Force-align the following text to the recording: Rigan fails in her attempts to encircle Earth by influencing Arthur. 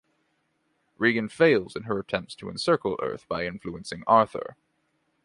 Rigan 0.99 1.29
fails 1.29 1.75
in 1.75 1.83
her 1.83 1.99
attempts 1.99 2.33
to 2.37 2.49
encircle 2.49 2.99
Earth 3.03 3.27
by 3.29 3.45
influencing 3.45 4.03
Arthur. 4.07 4.55